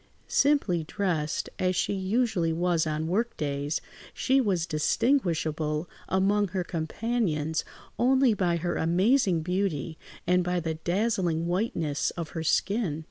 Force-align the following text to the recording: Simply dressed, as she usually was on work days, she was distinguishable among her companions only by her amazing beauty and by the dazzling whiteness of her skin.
Simply 0.27 0.83
dressed, 0.83 1.47
as 1.59 1.75
she 1.75 1.93
usually 1.93 2.51
was 2.51 2.87
on 2.87 3.05
work 3.07 3.37
days, 3.37 3.81
she 4.15 4.41
was 4.41 4.65
distinguishable 4.65 5.87
among 6.09 6.47
her 6.47 6.63
companions 6.63 7.63
only 7.99 8.33
by 8.33 8.55
her 8.57 8.77
amazing 8.77 9.43
beauty 9.43 9.99
and 10.25 10.43
by 10.43 10.59
the 10.59 10.73
dazzling 10.73 11.45
whiteness 11.45 12.09
of 12.17 12.29
her 12.29 12.41
skin. 12.41 12.99